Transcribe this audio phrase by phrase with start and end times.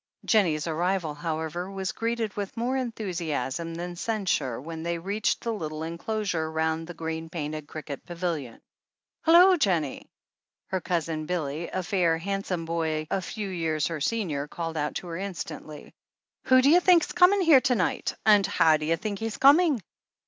[0.25, 5.83] Jennie's arrival, however, was greeted with more enthusiasm than censure, when they reached the little
[5.83, 8.59] enclosure roimd the green painted cricket pavilion.
[9.25, 10.09] "Hullo, Jennie!"
[10.69, 15.07] Her Cousin Billy, a fair, handsome boy a few years her senior, called out to
[15.07, 15.93] her instantly:
[16.45, 19.83] "Who do you think's coming here to night?— and how do you think he's coming?"